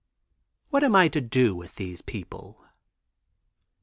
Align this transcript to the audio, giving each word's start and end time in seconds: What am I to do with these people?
What 0.71 0.83
am 0.83 0.95
I 0.95 1.09
to 1.09 1.21
do 1.21 1.53
with 1.55 1.75
these 1.75 2.01
people? 2.01 2.65